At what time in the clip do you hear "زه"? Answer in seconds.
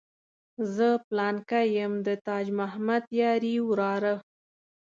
0.75-0.87